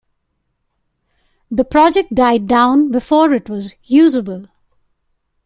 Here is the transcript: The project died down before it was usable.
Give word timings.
The 1.51 1.63
project 1.63 2.15
died 2.15 2.47
down 2.47 2.89
before 2.89 3.35
it 3.35 3.47
was 3.51 3.75
usable. 3.83 4.47